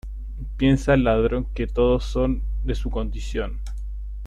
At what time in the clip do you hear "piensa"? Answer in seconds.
0.57-0.95